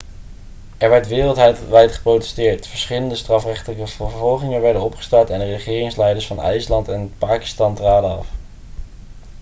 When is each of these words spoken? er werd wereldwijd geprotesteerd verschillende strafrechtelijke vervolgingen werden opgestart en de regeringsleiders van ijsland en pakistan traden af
er 0.77 0.89
werd 0.89 1.07
wereldwijd 1.07 1.91
geprotesteerd 1.91 2.67
verschillende 2.67 3.15
strafrechtelijke 3.15 3.87
vervolgingen 3.87 4.61
werden 4.61 4.81
opgestart 4.81 5.29
en 5.29 5.39
de 5.39 5.45
regeringsleiders 5.45 6.27
van 6.27 6.39
ijsland 6.41 6.87
en 6.87 7.13
pakistan 7.17 7.75
traden 7.75 8.09
af 8.17 8.27